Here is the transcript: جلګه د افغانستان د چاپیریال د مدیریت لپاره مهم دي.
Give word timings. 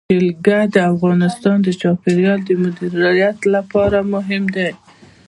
جلګه 0.09 0.59
د 0.73 0.77
افغانستان 0.93 1.57
د 1.63 1.67
چاپیریال 1.81 2.39
د 2.45 2.49
مدیریت 2.63 3.39
لپاره 3.53 3.97
مهم 4.13 4.43
دي. 4.55 4.69